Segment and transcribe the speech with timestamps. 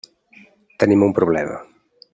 [0.85, 1.63] Tenim un problema.